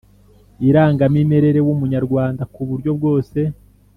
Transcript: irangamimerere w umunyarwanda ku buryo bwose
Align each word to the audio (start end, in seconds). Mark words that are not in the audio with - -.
irangamimerere 0.67 1.59
w 1.67 1.69
umunyarwanda 1.75 2.43
ku 2.53 2.61
buryo 2.69 2.91
bwose 2.97 3.39